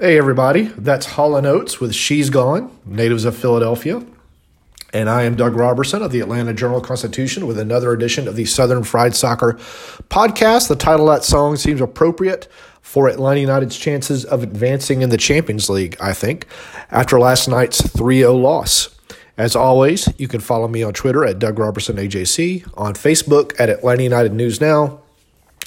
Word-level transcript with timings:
Hey, 0.00 0.16
everybody. 0.16 0.62
That's 0.62 1.04
Hall 1.04 1.34
& 1.36 1.46
Oates 1.46 1.78
with 1.78 1.94
She's 1.94 2.30
Gone, 2.30 2.74
natives 2.86 3.26
of 3.26 3.36
Philadelphia. 3.36 4.02
And 4.94 5.10
I 5.10 5.24
am 5.24 5.34
Doug 5.34 5.54
Robertson 5.54 6.00
of 6.00 6.10
the 6.10 6.20
Atlanta 6.20 6.54
Journal 6.54 6.80
Constitution 6.80 7.46
with 7.46 7.58
another 7.58 7.92
edition 7.92 8.26
of 8.26 8.34
the 8.34 8.46
Southern 8.46 8.82
Fried 8.82 9.14
Soccer 9.14 9.58
podcast. 10.08 10.68
The 10.68 10.74
title 10.74 11.10
of 11.10 11.18
that 11.18 11.22
song 11.22 11.56
seems 11.56 11.82
appropriate 11.82 12.48
for 12.80 13.10
Atlanta 13.10 13.40
United's 13.40 13.76
chances 13.76 14.24
of 14.24 14.42
advancing 14.42 15.02
in 15.02 15.10
the 15.10 15.18
Champions 15.18 15.68
League, 15.68 15.98
I 16.00 16.14
think, 16.14 16.46
after 16.90 17.20
last 17.20 17.46
night's 17.46 17.86
3 17.86 18.20
0 18.20 18.36
loss. 18.36 18.98
As 19.36 19.54
always, 19.54 20.08
you 20.16 20.28
can 20.28 20.40
follow 20.40 20.66
me 20.66 20.82
on 20.82 20.94
Twitter 20.94 21.26
at 21.26 21.38
Doug 21.38 21.58
Robertson 21.58 21.96
AJC, 21.96 22.72
on 22.74 22.94
Facebook 22.94 23.52
at 23.60 23.68
Atlanta 23.68 24.04
United 24.04 24.32
News 24.32 24.62
Now, 24.62 25.00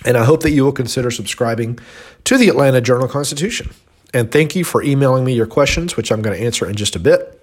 and 0.03 0.17
I 0.17 0.25
hope 0.25 0.41
that 0.41 0.53
you 0.53 0.63
will 0.63 0.71
consider 0.71 1.11
subscribing 1.11 1.77
to 2.23 2.39
the 2.39 2.49
Atlanta 2.49 2.81
Journal 2.81 3.07
Constitution. 3.07 3.69
And 4.13 4.31
thank 4.31 4.55
you 4.55 4.63
for 4.63 4.83
emailing 4.83 5.25
me 5.25 5.33
your 5.33 5.47
questions, 5.47 5.97
which 5.97 6.11
I'm 6.11 6.21
going 6.21 6.37
to 6.37 6.43
answer 6.43 6.69
in 6.69 6.75
just 6.75 6.95
a 6.95 6.99
bit. 6.99 7.39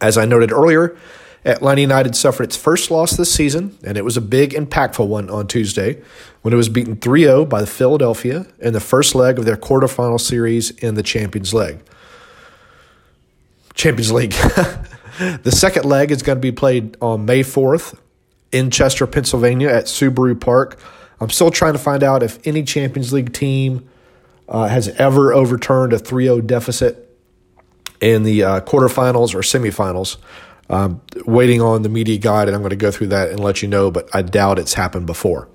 As 0.00 0.18
I 0.18 0.26
noted 0.26 0.52
earlier, 0.52 0.96
Atlanta 1.44 1.80
United 1.80 2.14
suffered 2.14 2.44
its 2.44 2.56
first 2.56 2.90
loss 2.90 3.16
this 3.16 3.32
season, 3.32 3.76
and 3.82 3.96
it 3.96 4.04
was 4.04 4.16
a 4.16 4.20
big, 4.20 4.50
impactful 4.50 5.06
one 5.06 5.30
on 5.30 5.46
Tuesday 5.48 6.00
when 6.42 6.52
it 6.52 6.56
was 6.56 6.68
beaten 6.68 6.96
3 6.96 7.22
0 7.22 7.44
by 7.46 7.60
the 7.60 7.66
Philadelphia 7.66 8.46
in 8.60 8.72
the 8.74 8.80
first 8.80 9.14
leg 9.14 9.38
of 9.38 9.44
their 9.44 9.56
quarterfinal 9.56 10.20
series 10.20 10.70
in 10.70 10.94
the 10.94 11.02
Champions 11.02 11.54
League. 11.54 11.80
Champions 13.74 14.12
League. 14.12 14.32
the 15.42 15.50
second 15.50 15.84
leg 15.84 16.10
is 16.10 16.22
going 16.22 16.36
to 16.36 16.40
be 16.40 16.52
played 16.52 16.96
on 17.00 17.24
May 17.24 17.40
4th 17.40 17.98
in 18.52 18.70
Chester, 18.70 19.06
Pennsylvania 19.06 19.68
at 19.68 19.86
Subaru 19.86 20.38
Park. 20.38 20.78
I'm 21.20 21.30
still 21.30 21.50
trying 21.50 21.72
to 21.72 21.78
find 21.78 22.02
out 22.02 22.22
if 22.22 22.44
any 22.46 22.62
Champions 22.62 23.12
League 23.12 23.32
team 23.32 23.88
uh, 24.52 24.68
has 24.68 24.88
ever 24.90 25.32
overturned 25.32 25.92
a 25.94 25.98
3 25.98 26.24
0 26.24 26.40
deficit 26.42 27.08
in 28.00 28.22
the 28.22 28.44
uh, 28.44 28.60
quarterfinals 28.60 29.34
or 29.34 29.38
semifinals. 29.38 30.18
Um, 30.70 31.00
waiting 31.26 31.60
on 31.60 31.82
the 31.82 31.88
media 31.88 32.18
guide, 32.18 32.48
and 32.48 32.54
I'm 32.54 32.62
going 32.62 32.70
to 32.70 32.76
go 32.76 32.90
through 32.90 33.08
that 33.08 33.30
and 33.30 33.40
let 33.40 33.60
you 33.60 33.68
know, 33.68 33.90
but 33.90 34.08
I 34.14 34.22
doubt 34.22 34.58
it's 34.58 34.74
happened 34.74 35.06
before. 35.06 35.48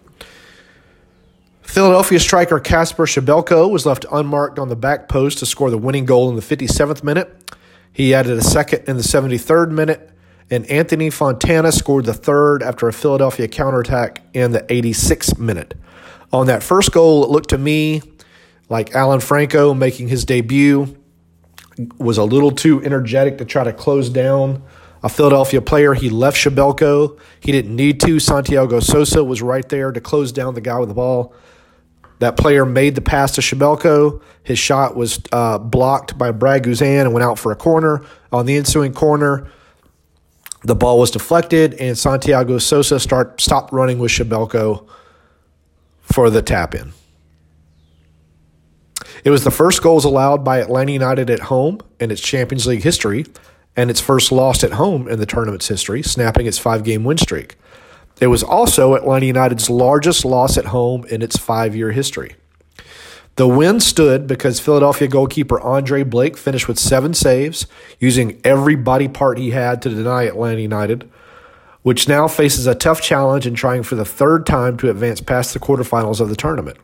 Philadelphia 1.62 2.19
striker 2.19 2.59
Kacper 2.59 3.06
Przybyłko 3.06 3.69
was 3.69 3.85
left 3.85 4.06
unmarked 4.12 4.59
on 4.59 4.69
the 4.69 4.75
back 4.75 5.09
post 5.09 5.40
to 5.40 5.46
score 5.46 5.72
the 5.72 5.78
winning 5.78 6.06
goal 6.06 6.29
in 6.29 6.35
the 6.35 6.41
57th 6.41 7.03
minute. 7.03 7.52
He 7.91 8.14
added 8.14 8.38
a 8.38 8.44
second 8.44 8.84
in 8.88 8.97
the 8.97 9.03
73rd 9.03 9.72
minute, 9.72 10.12
and 10.52 10.66
Anthony 10.68 11.09
Fontana 11.09 11.72
scored 11.72 12.06
the 12.06 12.14
third 12.14 12.62
after 12.62 12.88
a 12.88 12.94
Philadelphia 12.94 13.47
counterattack 13.47 14.22
in 14.34 14.52
the 14.52 14.62
86th 14.62 15.40
minute. 15.40 15.74
On 16.31 16.46
that 16.47 16.62
first 16.62 16.91
goal, 16.91 17.24
it 17.24 17.29
looked 17.31 17.50
to 17.50 17.58
me 17.58 18.02
like 18.69 18.94
Alan 18.95 19.19
Franco 19.19 19.73
making 19.73 20.07
his 20.07 20.25
debut 20.25 20.97
was 21.97 22.17
a 22.17 22.23
little 22.23 22.51
too 22.51 22.83
energetic 22.83 23.38
to 23.38 23.45
try 23.45 23.63
to 23.63 23.73
close 23.73 24.09
down 24.09 24.63
a 25.03 25.09
Philadelphia 25.09 25.61
player. 25.61 25.94
He 25.94 26.09
left 26.09 26.38
Przybyłko. 26.38 27.19
He 27.39 27.51
didn't 27.51 27.75
need 27.75 28.00
to. 28.01 28.19
Santiago 28.19 28.79
Sosa 28.79 29.23
was 29.23 29.41
right 29.41 29.67
there 29.69 29.91
to 29.91 30.01
close 30.01 30.31
down 30.31 30.55
the 30.55 30.61
guy 30.61 30.79
with 30.79 30.89
the 30.89 30.95
ball. 30.95 31.33
That 32.19 32.35
player 32.35 32.66
made 32.66 32.95
the 32.95 33.01
pass 33.01 33.33
to 33.33 33.41
Przybyłko. 33.41 34.22
His 34.44 34.57
shot 34.57 34.95
was 34.95 35.19
uh, 35.31 35.59
blocked 35.59 36.17
by 36.17 36.31
Brad 36.31 36.63
Guzan 36.63 37.01
and 37.01 37.13
went 37.13 37.23
out 37.23 37.38
for 37.38 37.51
a 37.51 37.55
corner. 37.55 38.03
On 38.31 38.45
the 38.45 38.57
ensuing 38.57 38.94
corner, 38.94 39.47
the 40.63 40.75
ball 40.75 40.99
was 40.99 41.11
deflected, 41.11 41.75
and 41.75 41.97
Santiago 41.97 42.57
Sosa 42.57 42.99
start 42.99 43.39
stopped 43.39 43.72
running 43.72 43.99
with 43.99 44.11
Przybyłko 44.11 44.88
for 46.01 46.29
the 46.29 46.41
tap 46.41 46.73
in. 46.73 46.94
It 49.28 49.30
was 49.30 49.44
the 49.44 49.52
first 49.52 49.82
goals 49.82 50.06
allowed 50.06 50.46
by 50.46 50.60
Atlanta 50.60 50.94
United 50.94 51.30
at 51.30 51.42
home 51.42 51.82
in 52.00 52.12
its 52.12 52.22
Champions 52.22 52.66
League 52.66 52.84
history, 52.84 53.26
and 53.76 53.90
its 53.90 54.00
first 54.00 54.32
loss 54.32 54.64
at 54.64 54.72
home 54.72 55.06
in 55.10 55.20
the 55.20 55.26
tournament's 55.26 55.68
history, 55.68 56.02
snapping 56.02 56.46
its 56.46 56.58
five 56.58 56.86
game 56.86 57.04
win 57.04 57.18
streak. 57.18 57.58
It 58.22 58.28
was 58.28 58.42
also 58.42 58.94
Atlanta 58.94 59.26
United's 59.26 59.70
largest 59.70 60.24
loss 60.24 60.58
at 60.58 60.68
home 60.68 61.06
in 61.08 61.22
its 61.22 61.38
five 61.38 61.76
year 61.76 61.92
history. 61.92 62.38
The 63.36 63.50
win 63.50 63.82
stood 63.82 64.28
because 64.28 64.62
Philadelphia 64.62 65.10
goalkeeper 65.10 65.59
Andre 65.59 66.04
Blake 66.04 66.38
finished 66.38 66.70
with 66.70 66.80
seven 66.80 67.14
saves, 67.14 67.68
using 68.00 68.40
every 68.46 68.76
body 68.76 69.09
part 69.09 69.40
he 69.40 69.52
had 69.52 69.82
to 69.82 69.90
deny 69.90 70.24
Atlanta 70.24 70.62
United, 70.62 71.12
which 71.82 72.08
now 72.08 72.30
faces 72.30 72.66
a 72.66 72.76
tough 72.76 73.02
challenge 73.02 73.46
in 73.46 73.56
trying 73.56 73.84
for 73.84 73.96
the 73.96 74.06
third 74.06 74.46
time 74.46 74.78
to 74.78 74.90
advance 74.90 75.20
past 75.20 75.54
the 75.54 75.59
quarterfinals 75.59 76.22
of 76.22 76.30
the 76.30 76.36
tournament. 76.38 76.78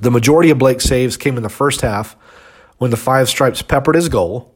The 0.00 0.10
majority 0.10 0.50
of 0.50 0.58
Blake's 0.58 0.84
saves 0.84 1.16
came 1.16 1.36
in 1.36 1.42
the 1.42 1.48
first 1.48 1.82
half 1.82 2.16
when 2.78 2.90
the 2.90 2.96
Five 2.96 3.28
Stripes 3.28 3.62
peppered 3.62 3.94
his 3.94 4.08
goal. 4.08 4.54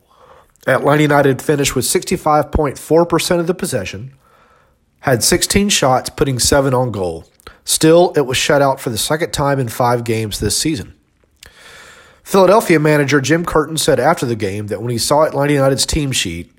Atlanta 0.66 1.02
United 1.02 1.42
finished 1.42 1.76
with 1.76 1.84
65.4% 1.84 3.40
of 3.40 3.46
the 3.46 3.54
possession, 3.54 4.14
had 5.00 5.22
16 5.22 5.68
shots, 5.68 6.08
putting 6.08 6.38
seven 6.38 6.72
on 6.72 6.90
goal. 6.90 7.26
Still, 7.64 8.12
it 8.16 8.22
was 8.22 8.38
shut 8.38 8.62
out 8.62 8.80
for 8.80 8.88
the 8.88 8.98
second 8.98 9.32
time 9.32 9.60
in 9.60 9.68
five 9.68 10.04
games 10.04 10.40
this 10.40 10.56
season. 10.56 10.94
Philadelphia 12.22 12.80
manager 12.80 13.20
Jim 13.20 13.44
Curtin 13.44 13.76
said 13.76 14.00
after 14.00 14.24
the 14.24 14.36
game 14.36 14.68
that 14.68 14.80
when 14.80 14.90
he 14.90 14.98
saw 14.98 15.24
Atlanta 15.24 15.52
United's 15.52 15.84
team 15.84 16.10
sheet, 16.10 16.50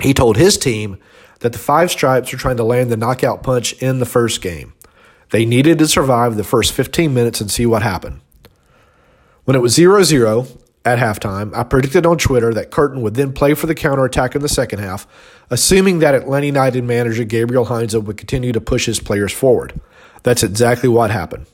he 0.00 0.12
told 0.12 0.36
his 0.36 0.58
team 0.58 0.98
that 1.40 1.52
the 1.52 1.58
Five 1.58 1.90
Stripes 1.90 2.30
were 2.30 2.38
trying 2.38 2.58
to 2.58 2.64
land 2.64 2.90
the 2.90 2.96
knockout 2.96 3.42
punch 3.42 3.72
in 3.74 3.98
the 3.98 4.06
first 4.06 4.42
game. 4.42 4.74
They 5.32 5.46
needed 5.46 5.78
to 5.78 5.88
survive 5.88 6.36
the 6.36 6.44
first 6.44 6.72
15 6.72 7.12
minutes 7.12 7.40
and 7.40 7.50
see 7.50 7.64
what 7.64 7.82
happened. 7.82 8.20
When 9.44 9.56
it 9.56 9.60
was 9.60 9.72
0 9.74 10.02
0 10.02 10.46
at 10.84 10.98
halftime, 10.98 11.54
I 11.56 11.64
predicted 11.64 12.04
on 12.04 12.18
Twitter 12.18 12.52
that 12.52 12.70
Curtin 12.70 13.00
would 13.00 13.14
then 13.14 13.32
play 13.32 13.54
for 13.54 13.66
the 13.66 13.74
counterattack 13.74 14.34
in 14.34 14.42
the 14.42 14.48
second 14.48 14.80
half, 14.80 15.06
assuming 15.48 16.00
that 16.00 16.14
Atlanta 16.14 16.46
United 16.46 16.84
manager 16.84 17.24
Gabriel 17.24 17.64
Heinze 17.64 17.96
would 17.96 18.18
continue 18.18 18.52
to 18.52 18.60
push 18.60 18.84
his 18.84 19.00
players 19.00 19.32
forward. 19.32 19.80
That's 20.22 20.42
exactly 20.42 20.90
what 20.90 21.10
happened. 21.10 21.46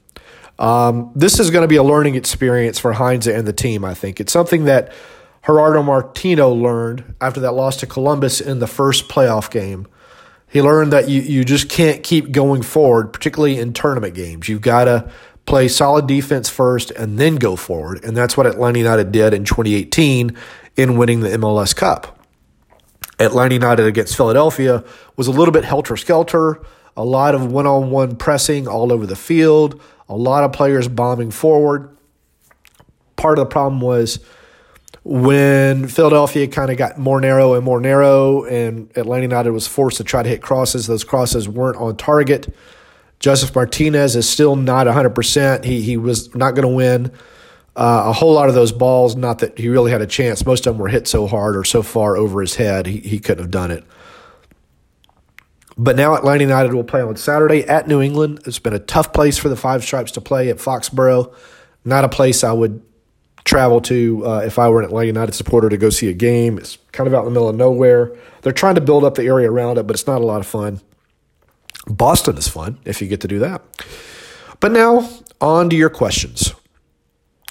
Um, 0.59 1.13
this 1.15 1.39
is 1.39 1.51
going 1.51 1.63
to 1.63 1.69
be 1.69 1.77
a 1.77 1.85
learning 1.85 2.17
experience 2.17 2.81
for 2.81 2.95
Heinze 2.95 3.29
and 3.29 3.47
the 3.47 3.53
team, 3.53 3.85
I 3.85 3.95
think. 3.95 4.19
It's 4.19 4.33
something 4.33 4.65
that 4.65 4.93
Gerardo 5.47 5.85
Martino 5.85 6.51
learned 6.53 7.15
after 7.21 7.39
that 7.41 7.53
loss 7.53 7.77
to 7.77 7.87
Columbus 7.87 8.41
in 8.41 8.59
the 8.59 8.67
first 8.67 9.09
playoff 9.09 9.53
game. 9.53 9.87
He 10.49 10.63
learned 10.63 10.93
that 10.93 11.09
you, 11.09 11.21
you 11.21 11.45
just 11.45 11.69
can't 11.69 12.03
keep 12.03 12.33
going 12.33 12.63
forward, 12.63 13.13
particularly 13.13 13.59
in 13.59 13.73
tournament 13.73 14.15
games. 14.15 14.49
You've 14.49 14.63
got 14.63 14.85
to 14.85 15.11
play 15.45 15.69
solid 15.69 16.07
defense 16.07 16.49
first 16.49 16.91
and 16.93 17.19
then 17.19 17.37
go 17.37 17.57
forward. 17.57 18.03
And 18.05 18.17
that's 18.17 18.37
what 18.37 18.47
Atlanta 18.47 18.79
United 18.79 19.13
did 19.13 19.35
in 19.35 19.45
2018 19.45 20.37
in 20.77 20.97
winning 20.97 21.21
the 21.21 21.31
MLS 21.31 21.75
Cup. 21.75 22.19
Atlanta 23.19 23.55
United 23.55 23.87
against 23.87 24.17
Philadelphia 24.17 24.85
was 25.17 25.27
a 25.27 25.33
little 25.33 25.53
bit 25.53 25.65
helter 25.65 25.97
skelter, 25.97 26.61
a 26.97 27.05
lot 27.05 27.35
of 27.35 27.51
one 27.51 27.67
on 27.67 27.91
one 27.91 28.17
pressing 28.17 28.69
all 28.69 28.93
over 28.93 29.07
the 29.07 29.17
field, 29.17 29.81
a 30.09 30.17
lot 30.17 30.45
of 30.45 30.53
players 30.53 30.89
bombing 30.89 31.31
forward. 31.31 31.97
part 33.17 33.39
of 33.39 33.45
the 33.45 33.51
problem 33.51 33.81
was 33.81 34.21
when 35.09 35.89
Philadelphia 35.89 36.47
kind 36.47 36.71
of 36.71 36.77
got 36.77 36.99
more 36.99 37.19
narrow 37.19 37.55
and 37.55 37.65
more 37.65 37.81
narrow, 37.81 38.45
and 38.45 38.91
Atlanta 38.95 39.23
United 39.23 39.53
was 39.53 39.67
forced 39.67 39.97
to 39.97 40.05
try 40.05 40.23
to 40.23 40.29
hit 40.29 40.43
crosses. 40.43 40.87
Those 40.87 41.03
crosses 41.03 41.49
weren't 41.49 41.79
on 41.79 41.97
target. 41.97 42.55
Josef 43.19 43.55
Martinez 43.55 44.17
is 44.17 44.29
still 44.29 44.55
not 44.55 44.87
100%. 44.87 45.65
He, 45.65 45.81
he 45.81 45.97
was 45.97 46.35
not 46.35 46.51
going 46.51 46.69
to 46.69 46.75
win 46.75 47.11
uh, 47.75 48.03
a 48.09 48.13
whole 48.13 48.35
lot 48.35 48.51
of 48.51 48.55
those 48.55 48.71
balls. 48.71 49.17
Not 49.17 49.39
that 49.39 49.59
he 49.59 49.71
really 49.71 49.91
had 49.91 50.03
a 50.03 50.07
chance. 50.07 50.45
Most 50.45 50.67
of 50.67 50.75
them 50.75 50.83
were 50.83 50.89
hit 50.89 51.09
so 51.09 51.27
hard 51.27 51.57
or 51.57 51.65
so 51.65 51.81
far 51.83 52.19
over 52.19 52.43
his 52.43 52.57
head, 52.57 52.85
he, 52.85 52.99
he 52.99 53.19
couldn't 53.19 53.45
have 53.45 53.51
done 53.51 53.71
it. 53.71 53.85
But 55.79 55.97
now 55.97 56.17
Atlanta 56.17 56.45
United 56.45 56.75
will 56.75 56.85
play 56.85 57.01
on 57.01 57.17
Saturday 57.17 57.65
at 57.65 57.89
New 57.89 58.03
England. 58.03 58.43
It's 58.45 58.59
been 58.59 58.75
a 58.75 58.79
tough 58.79 59.15
place 59.15 59.39
for 59.39 59.49
the 59.49 59.57
Five 59.57 59.83
Stripes 59.83 60.13
to 60.13 60.21
play 60.21 60.51
at 60.51 60.59
Foxborough. 60.59 61.35
Not 61.83 62.05
a 62.05 62.11
place 62.11 62.45
I 62.45 62.53
would 62.53 62.83
travel 63.49 63.81
to 63.81 64.25
uh, 64.27 64.43
if 64.45 64.59
I 64.59 64.69
were 64.69 64.81
an 64.81 64.85
Atlanta 64.85 65.07
United 65.07 65.35
supporter 65.35 65.69
to 65.69 65.77
go 65.77 65.91
see 65.91 66.09
a 66.09 66.13
game. 66.13 66.59
It's 66.59 66.77
kind 66.93 67.09
of 67.09 67.15
out 67.15 67.21
in 67.21 67.25
the 67.25 67.31
middle 67.31 67.49
of 67.49 67.57
nowhere. 67.57 68.15
They're 68.43 68.53
trying 68.53 68.75
to 68.75 68.81
build 68.81 69.05
up 69.05 69.15
the 69.15 69.25
area 69.25 69.51
around 69.51 69.79
it, 69.79 69.87
but 69.87 69.95
it's 69.95 70.07
not 70.07 70.21
a 70.21 70.25
lot 70.25 70.41
of 70.41 70.47
fun. 70.47 70.81
Boston 71.87 72.37
is 72.37 72.47
fun 72.47 72.79
if 72.85 73.01
you 73.01 73.09
get 73.09 73.23
to 73.23 73.29
do 73.29 73.39
that. 73.39 73.63
But 74.61 74.73
now, 74.73 75.09
on 75.41 75.71
to 75.71 75.77
your 75.77 75.89
questions. 75.89 76.53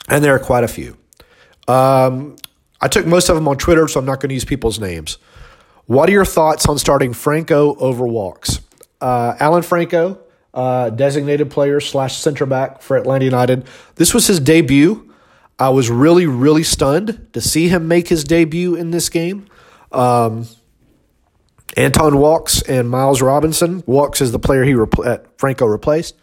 And 0.08 0.24
there 0.24 0.36
are 0.36 0.40
quite 0.40 0.64
a 0.64 0.68
few. 0.68 0.98
Um, 1.68 2.36
I 2.80 2.88
took 2.88 3.06
most 3.06 3.28
of 3.30 3.36
them 3.36 3.48
on 3.48 3.58
Twitter, 3.58 3.88
so 3.88 4.00
I'm 4.00 4.06
not 4.06 4.20
going 4.20 4.30
to 4.30 4.36
use 4.36 4.46
people's 4.46 4.80
names. 4.80 5.18
What 5.88 6.10
are 6.10 6.12
your 6.12 6.26
thoughts 6.26 6.68
on 6.68 6.78
starting 6.78 7.14
Franco 7.14 7.76
over 7.76 8.06
Walkes? 8.06 8.60
Uh, 9.02 9.36
Alan 9.40 9.64
Franco, 9.64 10.20
uh, 10.54 10.92
designated 10.92 11.50
player 11.50 11.80
slash 11.80 12.18
center 12.18 12.46
back 12.46 12.82
for 12.82 12.98
Atlanta 12.98 13.26
United. 13.26 13.66
This 13.96 14.14
was 14.14 14.28
his 14.28 14.40
debut. 14.40 15.07
I 15.60 15.70
was 15.70 15.90
really, 15.90 16.28
really 16.28 16.64
stunned 16.64 17.28
to 17.34 17.42
see 17.42 17.68
him 17.68 17.88
make 17.88 18.08
his 18.10 18.24
debut 18.24 18.76
in 18.76 18.92
this 18.92 19.10
game. 19.10 19.48
Um, 19.92 20.48
Anton 21.76 22.18
Walkes 22.18 22.62
and 22.64 22.90
Miles 22.90 23.22
Robinson. 23.22 23.84
Walkes 23.86 24.22
is 24.22 24.32
the 24.32 24.40
player 24.40 24.64
he 24.64 24.74
repl- 24.74 25.26
Franco 25.38 25.66
replaced. 25.66 26.16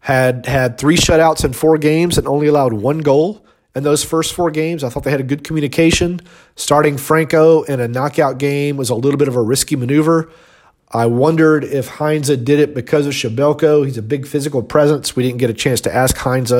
Had 0.00 0.46
had 0.46 0.78
three 0.78 0.96
shutouts 0.96 1.44
in 1.44 1.52
four 1.52 1.78
games 1.78 2.18
and 2.18 2.26
only 2.26 2.46
allowed 2.46 2.72
one 2.72 2.98
goal 2.98 3.44
in 3.74 3.84
those 3.84 4.04
first 4.04 4.34
four 4.34 4.50
games. 4.50 4.84
I 4.84 4.88
thought 4.88 5.04
they 5.04 5.10
had 5.10 5.20
a 5.20 5.24
good 5.24 5.44
communication. 5.44 6.20
Starting 6.56 6.96
Franco 6.98 7.62
in 7.62 7.80
a 7.80 7.88
knockout 7.88 8.38
game 8.38 8.76
was 8.76 8.90
a 8.90 8.94
little 8.94 9.18
bit 9.18 9.28
of 9.28 9.36
a 9.36 9.42
risky 9.42 9.76
maneuver. 9.76 10.30
I 10.90 11.06
wondered 11.06 11.64
if 11.64 11.88
Heinze 11.88 12.36
did 12.36 12.58
it 12.58 12.74
because 12.74 13.06
of 13.06 13.14
Przybyłko. 13.14 13.86
He's 13.86 13.96
a 13.96 14.02
big 14.02 14.26
physical 14.26 14.62
presence. 14.62 15.16
We 15.16 15.22
didn't 15.22 15.38
get 15.38 15.48
a 15.48 15.54
chance 15.54 15.80
to 15.82 15.94
ask 15.94 16.16
Heinze 16.18 16.52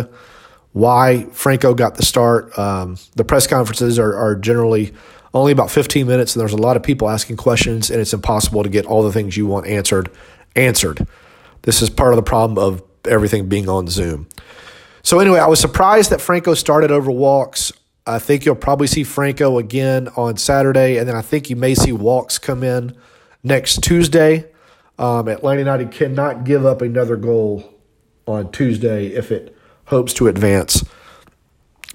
why 0.73 1.25
Franco 1.33 1.75
got 1.75 1.97
the 1.97 2.05
start. 2.05 2.57
Um, 2.59 2.97
the 3.15 3.25
press 3.25 3.47
conferences 3.47 3.99
are, 3.99 4.15
are 4.15 4.35
generally 4.35 4.93
only 5.35 5.53
about 5.53 5.71
15 5.71 6.07
minutes, 6.07 6.35
and 6.35 6.41
there's 6.41 6.53
a 6.53 6.59
lot 6.59 6.77
of 6.77 6.83
people 6.83 7.09
asking 7.09 7.37
questions, 7.37 7.91
and 7.91 8.01
it's 8.01 8.13
impossible 8.13 8.63
to 8.63 8.69
get 8.69 8.85
all 8.87 9.03
the 9.03 9.13
things 9.13 9.37
you 9.37 9.47
want 9.47 9.67
answered 9.67 10.11
answered. 10.55 11.07
This 11.63 11.81
is 11.81 11.89
part 11.89 12.13
of 12.13 12.17
the 12.17 12.23
problem 12.23 12.59
of 12.59 12.83
everything 13.09 13.49
being 13.49 13.69
on 13.69 13.89
Zoom. 13.89 14.29
So 15.03 15.19
anyway, 15.19 15.39
I 15.39 15.47
was 15.47 15.61
surprised 15.61 16.11
that 16.11 16.21
Franco 16.21 16.55
started 16.55 16.91
over 16.91 17.11
Walkes. 17.11 17.73
I 18.07 18.19
think 18.19 18.45
you'll 18.45 18.55
probably 18.55 18.87
see 18.87 19.05
Franco 19.05 19.59
again 19.59 20.09
on 20.17 20.37
Saturday, 20.37 20.99
and 20.99 21.09
then 21.09 21.17
I 21.17 21.23
think 21.23 21.49
you 21.49 21.57
may 21.57 21.75
see 21.75 21.93
Walkes 21.93 22.39
come 22.39 22.63
in 22.63 22.97
next 23.43 23.83
Tuesday. 23.83 24.47
Um, 24.99 25.29
Atlanta 25.29 25.61
United 25.61 25.91
cannot 25.91 26.45
give 26.45 26.67
up 26.67 26.83
another 26.83 27.17
goal 27.17 27.73
on 28.27 28.53
Tuesday 28.53 29.07
if 29.07 29.33
it 29.33 29.57
hopes 29.87 30.15
to 30.15 30.29
advance. 30.29 30.85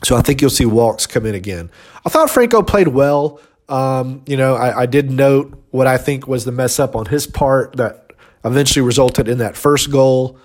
So 0.04 0.16
I 0.16 0.22
think 0.22 0.42
you'll 0.42 0.50
see 0.50 0.66
Walkes 0.66 1.08
come 1.08 1.26
in 1.26 1.36
again. 1.36 1.72
I 2.06 2.10
thought 2.10 2.30
Franco 2.30 2.62
played 2.62 2.90
well. 2.90 3.40
Um, 3.68 4.22
you 4.26 4.38
know, 4.38 4.56
I, 4.56 4.82
I 4.82 4.86
did 4.86 5.12
note 5.12 5.62
what 5.72 5.88
I 5.88 5.98
think 5.98 6.28
was 6.28 6.46
the 6.46 6.52
mess 6.52 6.80
up 6.80 6.96
on 6.96 7.08
his 7.08 7.28
part 7.28 7.76
that 7.78 8.14
eventually 8.46 8.86
resulted 8.86 9.28
in 9.28 9.40
that 9.40 9.58
first 9.58 9.92
goal. 9.92 10.40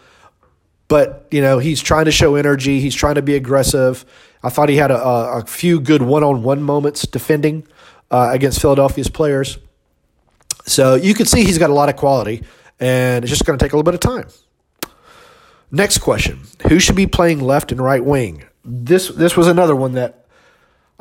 But, 0.88 1.28
you 1.30 1.40
know, 1.40 1.58
he's 1.58 1.80
trying 1.80 2.06
to 2.06 2.12
show 2.12 2.34
energy. 2.34 2.80
He's 2.80 2.94
trying 2.94 3.14
to 3.14 3.22
be 3.22 3.34
aggressive. 3.34 4.04
I 4.42 4.48
thought 4.48 4.68
he 4.68 4.76
had 4.76 4.90
a, 4.90 5.00
a 5.02 5.44
few 5.46 5.80
good 5.80 6.02
one 6.02 6.24
on 6.24 6.42
one 6.42 6.62
moments 6.62 7.06
defending 7.06 7.66
uh, 8.10 8.30
against 8.32 8.60
Philadelphia's 8.60 9.08
players. 9.08 9.58
So 10.66 10.94
you 10.94 11.14
can 11.14 11.26
see 11.26 11.44
he's 11.44 11.58
got 11.58 11.70
a 11.70 11.74
lot 11.74 11.88
of 11.88 11.96
quality, 11.96 12.42
and 12.78 13.24
it's 13.24 13.30
just 13.30 13.44
going 13.44 13.58
to 13.58 13.64
take 13.64 13.72
a 13.72 13.76
little 13.76 13.90
bit 13.90 13.94
of 13.94 14.00
time. 14.00 14.28
Next 15.74 15.98
question 15.98 16.40
Who 16.68 16.78
should 16.78 16.96
be 16.96 17.06
playing 17.06 17.40
left 17.40 17.72
and 17.72 17.80
right 17.80 18.04
wing? 18.04 18.44
This, 18.64 19.08
this 19.08 19.36
was 19.36 19.48
another 19.48 19.74
one 19.74 19.92
that 19.92 20.26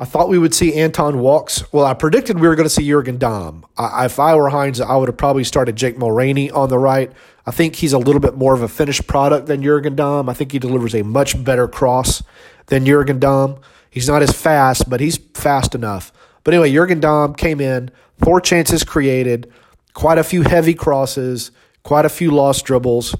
I 0.00 0.04
thought 0.04 0.30
we 0.30 0.38
would 0.38 0.54
see 0.54 0.74
Anton 0.74 1.20
Walkes. 1.20 1.70
Well, 1.72 1.84
I 1.84 1.94
predicted 1.94 2.40
we 2.40 2.48
were 2.48 2.56
going 2.56 2.66
to 2.66 2.74
see 2.74 2.88
Jurgen 2.88 3.18
Damm. 3.18 3.64
I, 3.76 4.06
if 4.06 4.18
I 4.18 4.34
were 4.34 4.48
Heinze, 4.48 4.80
I 4.80 4.96
would 4.96 5.08
have 5.08 5.16
probably 5.16 5.44
started 5.44 5.76
Jake 5.76 5.96
Mulraney 5.96 6.52
on 6.52 6.70
the 6.70 6.78
right. 6.78 7.12
I 7.46 7.50
think 7.52 7.76
he's 7.76 7.92
a 7.92 7.98
little 7.98 8.20
bit 8.20 8.34
more 8.34 8.54
of 8.54 8.62
a 8.62 8.68
finished 8.68 9.06
product 9.06 9.46
than 9.46 9.62
Jurgen 9.62 9.94
Damm. 9.94 10.28
I 10.28 10.34
think 10.34 10.50
he 10.50 10.58
delivers 10.58 10.94
a 10.94 11.04
much 11.04 11.44
better 11.44 11.68
cross 11.68 12.22
than 12.66 12.86
Jurgen 12.86 13.20
Damm. 13.20 13.58
He's 13.90 14.08
not 14.08 14.22
as 14.22 14.32
fast, 14.32 14.88
but 14.88 15.00
he's 15.00 15.18
fast 15.34 15.74
enough. 15.74 16.12
But 16.42 16.54
anyway, 16.54 16.72
Jurgen 16.72 16.98
Damm 16.98 17.34
came 17.34 17.60
in, 17.60 17.90
four 18.24 18.40
chances 18.40 18.82
created, 18.82 19.52
quite 19.92 20.18
a 20.18 20.24
few 20.24 20.42
heavy 20.42 20.74
crosses, 20.74 21.52
quite 21.84 22.06
a 22.06 22.08
few 22.08 22.30
lost 22.30 22.64
dribbles. 22.64 23.14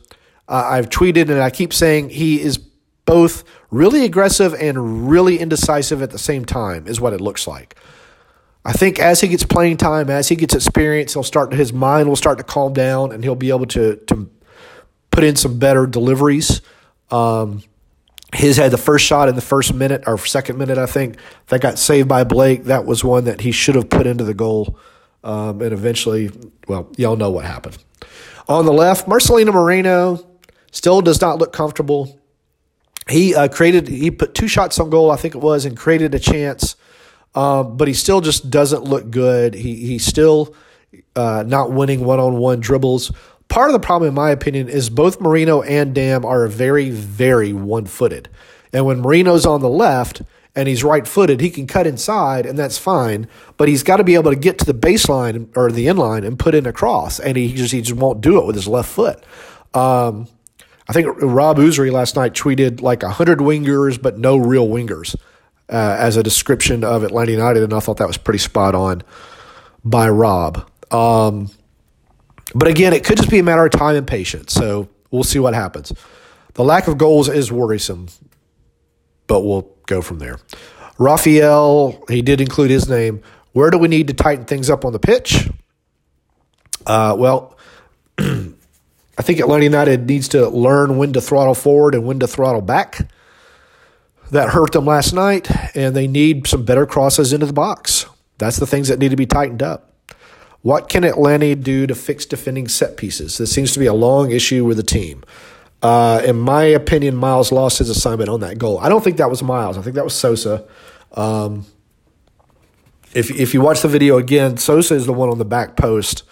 Uh, 0.52 0.69
I've 0.69 0.90
tweeted 0.90 1.31
and 1.31 1.40
I 1.40 1.49
keep 1.49 1.72
saying 1.72 2.10
he 2.10 2.38
is 2.38 2.58
both 3.06 3.43
really 3.70 4.04
aggressive 4.04 4.52
and 4.52 5.08
really 5.08 5.38
indecisive 5.38 6.02
at 6.02 6.10
the 6.10 6.19
same 6.19 6.44
time, 6.44 6.87
is 6.87 7.00
what 7.00 7.14
it 7.14 7.22
looks 7.22 7.46
like. 7.46 7.75
I 8.62 8.72
think 8.72 8.99
as 8.99 9.22
he 9.22 9.28
gets 9.28 9.44
playing 9.44 9.78
time, 9.78 10.10
as 10.10 10.28
he 10.28 10.37
gets 10.37 10.54
experience, 10.54 11.14
he'll 11.14 11.22
start 11.22 11.54
his 11.54 11.72
mind 11.72 12.06
will 12.06 12.16
start 12.16 12.37
to 12.37 12.44
calm 12.44 12.75
down, 12.75 13.12
and 13.12 13.25
he'll 13.25 13.34
be 13.34 13.49
able 13.49 13.64
to 13.69 13.96
to 13.96 14.31
put 15.10 15.25
in 15.25 15.37
some 15.37 15.58
better 15.58 15.87
deliveries. 15.87 16.60
Um, 17.10 17.62
his 18.34 18.58
had 18.58 18.72
the 18.72 18.78
first 18.78 19.06
shot 19.06 19.31
in 19.31 19.37
the 19.37 19.40
first 19.40 19.72
minute 19.72 20.04
or 20.06 20.19
second 20.19 20.58
minute, 20.58 20.76
I 20.76 20.87
think, 20.87 21.16
that 21.49 21.62
got 21.62 21.78
saved 21.78 22.08
by 22.08 22.25
Blake. 22.25 22.64
That 22.64 22.84
was 22.84 23.02
one 23.02 23.25
that 23.25 23.40
he 23.40 23.52
should 23.52 23.75
have 23.75 23.88
put 23.88 24.06
into 24.06 24.25
the 24.25 24.34
goal, 24.34 24.78
um, 25.25 25.62
and 25.62 25.72
eventually, 25.72 26.31
well, 26.69 26.93
y'all 26.99 27.16
know 27.16 27.31
what 27.31 27.46
happened. 27.46 27.78
On 28.49 28.66
the 28.66 28.72
left, 28.72 29.08
Marcelino 29.08 29.52
Moreno 29.52 30.31
still 30.72 31.00
does 31.00 31.20
not 31.20 31.38
look 31.38 31.52
comfortable. 31.52 32.19
He 33.08 33.34
uh, 33.34 33.48
created, 33.48 33.86
he 33.86 34.10
put 34.10 34.34
two 34.34 34.48
shots 34.48 34.80
on 34.80 34.90
goal, 34.90 35.10
I 35.10 35.16
think 35.16 35.36
it 35.36 35.40
was, 35.40 35.64
and 35.64 35.76
created 35.76 36.14
a 36.14 36.19
chance, 36.19 36.74
um, 37.34 37.76
but 37.76 37.88
he 37.88 37.94
still 37.94 38.20
just 38.20 38.50
doesn't 38.50 38.82
look 38.82 39.11
good. 39.11 39.54
He 39.54 39.76
he's 39.76 40.04
still 40.04 40.54
uh, 41.16 41.44
not 41.47 41.73
winning 41.73 42.04
one 42.04 42.20
on 42.20 42.38
one 42.38 42.61
dribbles. 42.61 43.12
Part 43.49 43.68
of 43.68 43.75
the 43.75 43.80
problem, 43.80 44.08
in 44.08 44.14
my 44.14 44.30
opinion, 44.30 44.68
is 44.68 44.88
both 44.88 45.20
Moreno 45.20 45.62
and 45.62 45.94
Damm 45.94 46.25
are 46.25 46.47
very, 46.49 46.90
very 46.90 47.52
one 47.52 47.87
footed. 47.87 48.28
And 48.73 48.87
when 48.87 49.00
Moreno's 49.00 49.44
on 49.44 49.61
the 49.61 49.68
left 49.68 50.23
and 50.54 50.68
he's 50.68 50.85
right 50.85 51.06
footed, 51.06 51.40
he 51.40 51.50
can 51.50 51.66
cut 51.66 51.87
inside, 51.87 52.47
and 52.47 52.58
that's 52.58 52.78
fine. 52.78 53.26
But 53.56 53.68
he's 53.68 53.82
got 53.82 53.97
to 53.97 54.04
be 54.04 54.14
able 54.14 54.30
to 54.30 54.38
get 54.38 54.58
to 54.58 54.64
the 54.64 54.75
baseline 54.75 55.49
or 55.56 55.70
the 55.70 55.88
end 55.88 55.99
line 55.99 56.25
and 56.25 56.38
put 56.38 56.54
in 56.54 56.66
a 56.66 56.73
cross, 56.73 57.18
and 57.18 57.37
he 57.37 57.52
just 57.52 57.73
he 57.73 57.82
just 57.82 57.99
won't 57.99 58.20
do 58.20 58.38
it 58.38 58.47
with 58.47 58.56
his 58.56 58.68
left 58.68 58.90
foot. 58.90 59.23
Um, 59.75 60.28
I 60.92 60.94
think 60.94 61.22
Rob 61.22 61.56
Usry 61.56 61.90
last 61.90 62.16
night 62.16 62.34
tweeted 62.34 62.82
like 62.82 63.02
100 63.02 63.38
wingers, 63.38 64.00
but 64.00 64.18
no 64.18 64.37
real 64.37 64.68
wingers 64.68 65.16
uh, 65.70 65.96
as 65.99 66.18
a 66.18 66.22
description 66.22 66.84
of 66.84 67.02
Atlanta 67.02 67.32
United, 67.32 67.62
and 67.62 67.72
I 67.72 67.80
thought 67.80 67.96
that 67.96 68.06
was 68.06 68.18
pretty 68.18 68.40
spot 68.40 68.75
on 68.75 69.02
by 69.82 70.11
Rob. 70.11 70.68
Um, 70.90 71.49
but 72.54 72.68
again, 72.68 72.92
it 72.92 73.04
could 73.04 73.16
just 73.16 73.30
be 73.30 73.38
a 73.38 73.42
matter 73.42 73.64
of 73.64 73.70
time 73.70 73.96
and 73.96 74.06
patience. 74.06 74.52
So 74.52 74.90
we'll 75.11 75.25
see 75.25 75.38
what 75.38 75.54
happens. 75.54 75.94
The 76.52 76.62
lack 76.62 76.88
of 76.88 76.99
goals 76.99 77.26
is 77.26 77.50
worrisome, 77.50 78.08
but 79.26 79.40
we'll 79.40 79.75
go 79.87 80.02
from 80.02 80.18
there. 80.18 80.40
Raphael, 80.99 82.04
he 82.11 82.20
did 82.20 82.38
include 82.38 82.70
his 82.70 82.87
name. 82.87 83.22
Where 83.52 83.70
do 83.70 83.78
we 83.78 83.88
need 83.88 84.08
to 84.08 84.12
tighten 84.12 84.44
things 84.44 84.68
up 84.68 84.84
on 84.84 84.92
the 84.92 84.99
pitch? 84.99 85.49
Uh, 86.84 87.16
well, 87.18 87.56
I 89.19 89.23
think 89.23 89.40
Atlanta 89.40 89.64
United 89.64 90.07
needs 90.07 90.28
to 90.28 90.49
learn 90.49 90.97
when 90.97 91.12
to 91.12 91.21
throttle 91.21 91.54
forward 91.54 91.95
and 91.95 92.07
when 92.07 92.19
to 92.21 92.26
throttle 92.26 92.62
back. 92.62 93.09
That 94.31 94.49
hurt 94.49 94.73
them 94.73 94.87
last 94.87 95.12
night, 95.12 95.50
and 95.76 95.95
they 95.95 96.07
need 96.07 96.47
some 96.47 96.64
better 96.64 96.87
crosses 96.87 97.35
into 97.35 97.45
the 97.45 97.52
box. 97.52 98.07
That's 98.38 98.57
the 98.57 98.66
things 98.66 98.88
that 98.88 98.99
need 98.99 99.11
to 99.11 99.16
be 99.16 99.26
tightened 99.26 99.62
up. 99.62 99.92
What 100.62 100.88
can 100.88 101.04
Atlanta 101.04 101.54
do 101.54 101.87
to 101.87 101.95
fix 101.95 102.25
defending 102.25 102.66
set 102.66 102.97
pieces? 102.97 103.37
This 103.37 103.52
seems 103.52 103.73
to 103.73 103.78
be 103.78 103.85
a 103.85 103.92
long 103.92 104.31
issue 104.31 104.64
with 104.64 104.78
the 104.78 104.83
team. 104.83 105.23
Uh, 105.83 106.23
in 106.25 106.38
my 106.38 106.62
opinion, 106.62 107.16
Miles 107.16 107.52
lost 107.52 107.78
his 107.78 107.90
assignment 107.90 108.31
on 108.31 108.40
that 108.40 108.57
goal. 108.57 108.78
I 108.78 108.88
don't 108.88 109.04
think 109.04 109.19
that 109.19 109.28
was 109.28 109.42
Miles. 109.42 109.76
I 109.76 109.83
think 109.83 109.97
that 109.97 110.04
was 110.04 110.14
Sosa. 110.14 110.64
Um, 111.12 111.66
if 113.12 113.31
if 113.31 113.52
you 113.52 113.61
watch 113.61 113.83
the 113.83 113.88
video 113.88 114.16
again, 114.16 114.57
Sosa 114.57 114.95
is 114.95 115.04
the 115.04 115.12
one 115.12 115.28
on 115.28 115.38
the 115.38 115.45
back 115.45 115.76
post 115.76 116.23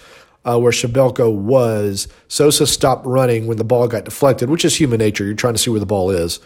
uh, 0.44 0.58
where 0.58 0.72
Przybyłko 0.72 1.34
was. 1.34 2.08
Sosa 2.28 2.66
stopped 2.66 3.06
running 3.06 3.46
when 3.46 3.58
the 3.58 3.64
ball 3.64 3.88
got 3.88 4.04
deflected, 4.04 4.50
which 4.50 4.64
is 4.64 4.76
human 4.76 4.98
nature. 4.98 5.24
You're 5.24 5.34
trying 5.34 5.54
to 5.54 5.58
see 5.58 5.70
where 5.70 5.80
the 5.80 5.86
ball 5.86 6.10
is. 6.10 6.40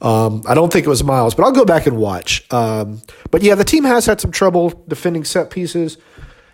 Um, 0.00 0.42
I 0.46 0.54
don't 0.54 0.72
think 0.72 0.86
it 0.86 0.88
was 0.88 1.02
Miles, 1.04 1.34
but 1.34 1.44
I'll 1.44 1.52
go 1.52 1.64
back 1.64 1.86
and 1.86 1.96
watch. 1.96 2.44
Um, 2.52 3.00
but 3.30 3.42
yeah, 3.42 3.54
the 3.54 3.64
team 3.64 3.84
has 3.84 4.06
had 4.06 4.20
some 4.20 4.30
trouble 4.30 4.84
defending 4.88 5.24
set 5.24 5.50
pieces. 5.50 5.96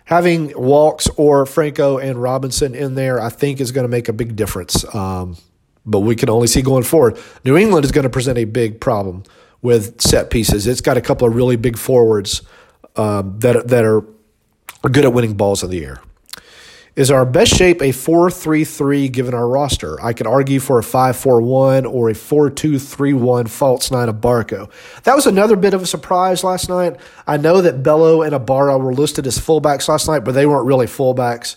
Having 0.05 0.53
Walkes 0.55 1.07
or 1.15 1.45
Franco 1.45 1.97
and 1.97 2.21
Robinson 2.21 2.75
in 2.75 2.95
there, 2.95 3.21
I 3.21 3.29
think, 3.29 3.61
is 3.61 3.71
going 3.71 3.83
to 3.83 3.89
make 3.89 4.09
a 4.09 4.13
big 4.13 4.35
difference. 4.35 4.83
Um, 4.93 5.37
but 5.85 5.99
we 5.99 6.15
can 6.15 6.29
only 6.29 6.47
see 6.47 6.61
going 6.61 6.83
forward. 6.83 7.17
New 7.43 7.57
England 7.57 7.85
is 7.85 7.91
going 7.91 8.03
to 8.03 8.09
present 8.09 8.37
a 8.37 8.45
big 8.45 8.79
problem 8.79 9.23
with 9.61 9.99
set 10.01 10.29
pieces. 10.29 10.67
It's 10.67 10.81
got 10.81 10.97
a 10.97 11.01
couple 11.01 11.27
of 11.27 11.35
really 11.35 11.55
big 11.55 11.77
forwards 11.77 12.41
um, 12.95 13.39
that 13.39 13.67
that 13.69 13.83
are 13.85 14.05
good 14.83 15.05
at 15.05 15.13
winning 15.13 15.35
balls 15.35 15.63
in 15.63 15.69
the 15.69 15.83
air. 15.83 16.01
Is 16.93 17.09
our 17.09 17.25
best 17.25 17.55
shape 17.55 17.81
a 17.81 17.93
4 17.93 18.29
3 18.29 18.65
3 18.65 19.07
given 19.07 19.33
our 19.33 19.47
roster? 19.47 20.01
I 20.03 20.11
could 20.11 20.27
argue 20.27 20.59
for 20.59 20.77
a 20.77 20.83
5 20.83 21.15
4 21.15 21.41
1 21.41 21.85
or 21.85 22.09
a 22.09 22.13
4 22.13 22.49
2 22.49 22.77
3 22.77 23.13
1 23.13 23.47
false 23.47 23.91
nine 23.91 24.09
of 24.09 24.15
Barco. 24.15 24.69
That 25.03 25.15
was 25.15 25.25
another 25.25 25.55
bit 25.55 25.73
of 25.73 25.81
a 25.81 25.85
surprise 25.85 26.43
last 26.43 26.67
night. 26.67 26.97
I 27.25 27.37
know 27.37 27.61
that 27.61 27.81
Bello 27.81 28.23
and 28.23 28.35
Ibarra 28.35 28.77
were 28.77 28.93
listed 28.93 29.25
as 29.25 29.37
fullbacks 29.37 29.87
last 29.87 30.07
night, 30.07 30.25
but 30.25 30.33
they 30.33 30.45
weren't 30.45 30.65
really 30.65 30.85
fullbacks. 30.85 31.55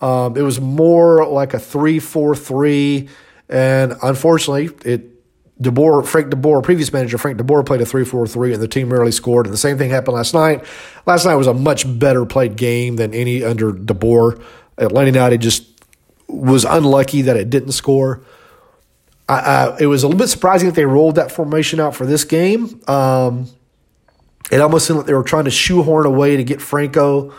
Um, 0.00 0.36
it 0.36 0.42
was 0.42 0.60
more 0.60 1.26
like 1.26 1.52
a 1.52 1.58
3 1.58 1.98
4 1.98 2.36
3. 2.36 3.08
And 3.48 3.94
unfortunately, 4.04 4.70
it 4.84 5.16
DeBoer, 5.60 6.06
Frank 6.06 6.30
DeBoer, 6.30 6.62
previous 6.62 6.92
manager 6.92 7.16
Frank 7.16 7.38
DeBoer 7.38 7.64
played 7.64 7.80
a 7.80 7.86
3 7.86 8.04
4 8.04 8.26
3, 8.26 8.52
and 8.52 8.62
the 8.62 8.68
team 8.68 8.92
rarely 8.92 9.10
scored. 9.10 9.46
And 9.46 9.52
the 9.52 9.58
same 9.58 9.78
thing 9.78 9.90
happened 9.90 10.14
last 10.14 10.32
night. 10.32 10.64
Last 11.06 11.24
night 11.24 11.34
was 11.34 11.46
a 11.48 11.54
much 11.54 11.98
better 11.98 12.24
played 12.24 12.56
game 12.56 12.96
than 12.96 13.12
any 13.14 13.42
under 13.42 13.72
DeBoer. 13.72 14.40
Atlanta 14.78 15.06
United 15.06 15.40
just 15.40 15.64
was 16.28 16.64
unlucky 16.64 17.22
that 17.22 17.36
it 17.36 17.50
didn't 17.50 17.72
score. 17.72 18.22
I, 19.28 19.38
I, 19.38 19.76
it 19.80 19.86
was 19.86 20.02
a 20.02 20.06
little 20.06 20.18
bit 20.18 20.28
surprising 20.28 20.68
that 20.68 20.74
they 20.74 20.84
rolled 20.84 21.16
that 21.16 21.32
formation 21.32 21.80
out 21.80 21.94
for 21.94 22.06
this 22.06 22.24
game. 22.24 22.80
Um, 22.88 23.48
it 24.50 24.60
almost 24.60 24.86
seemed 24.86 24.98
like 24.98 25.06
they 25.06 25.14
were 25.14 25.22
trying 25.22 25.44
to 25.44 25.50
shoehorn 25.50 26.06
a 26.06 26.10
way 26.10 26.36
to 26.36 26.44
get 26.44 26.60
Franco 26.60 27.34